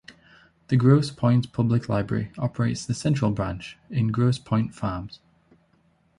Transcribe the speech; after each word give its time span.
The 0.69 0.77
Grosse 0.77 1.11
Pointe 1.11 1.53
Public 1.53 1.87
Library 1.87 2.31
operates 2.39 2.87
the 2.87 2.95
Central 2.95 3.29
Branch 3.29 3.77
in 3.91 4.07
Grosse 4.07 4.39
Pointe 4.39 4.73
Farms. 4.73 5.19